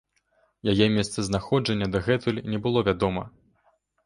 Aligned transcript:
Яе 0.71 0.87
месцазнаходжанне 0.95 1.89
дагэтуль 1.97 2.43
не 2.55 2.63
было 2.65 2.79
вядома. 2.89 3.23